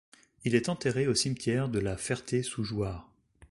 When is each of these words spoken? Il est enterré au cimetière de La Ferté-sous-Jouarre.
Il 0.45 0.55
est 0.55 0.67
enterré 0.67 1.05
au 1.07 1.13
cimetière 1.13 1.69
de 1.69 1.77
La 1.77 1.95
Ferté-sous-Jouarre. 1.95 3.07